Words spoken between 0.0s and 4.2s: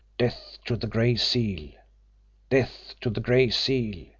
"Death to the Gray Seal! Death to the Gray Seal!"